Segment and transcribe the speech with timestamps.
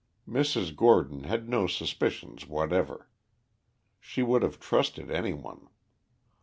[0.27, 0.75] Mrs.
[0.75, 3.07] Gordon had no suspicions whatever;
[3.99, 5.67] she would have trusted any one.